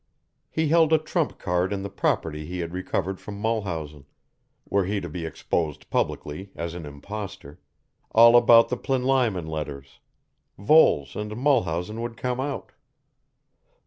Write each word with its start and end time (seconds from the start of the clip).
He 0.49 0.69
held 0.69 0.91
a 0.93 0.97
trump 0.97 1.37
card 1.37 1.71
in 1.71 1.83
the 1.83 1.87
property 1.91 2.43
he 2.47 2.57
had 2.61 2.73
recovered 2.73 3.19
from 3.21 3.39
Mulhausen, 3.39 4.05
were 4.67 4.85
he 4.85 4.99
to 4.99 5.07
be 5.07 5.27
exposed 5.27 5.91
publicly 5.91 6.49
as 6.55 6.73
an 6.73 6.87
impostor, 6.87 7.59
all 8.09 8.35
about 8.35 8.69
the 8.69 8.77
Plinlimon 8.77 9.45
letters, 9.47 9.99
Voles 10.57 11.15
and 11.15 11.35
Mulhausen 11.37 12.01
would 12.01 12.17
come 12.17 12.39
out. 12.39 12.71